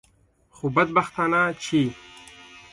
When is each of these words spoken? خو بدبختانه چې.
خو 0.55 0.65
بدبختانه 0.75 1.41
چې. 1.63 1.81